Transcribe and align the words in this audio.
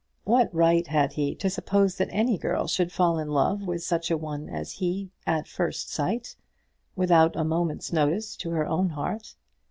What 0.23 0.51
right 0.51 0.87
had 0.87 1.13
he 1.13 1.35
to 1.35 1.47
suppose 1.47 1.97
that 1.99 2.09
any 2.11 2.35
girl 2.39 2.65
should 2.65 2.91
fall 2.91 3.19
in 3.19 3.29
love 3.29 3.67
with 3.67 3.83
such 3.83 4.09
a 4.09 4.17
one 4.17 4.49
as 4.49 4.71
he 4.81 5.11
at 5.27 5.47
first 5.47 5.91
sight, 5.93 6.35
without 6.95 7.35
a 7.35 7.43
moment's 7.43 7.93
notice 7.93 8.35
to 8.37 8.49
her 8.49 8.65
own 8.65 8.89
heart? 8.89 9.35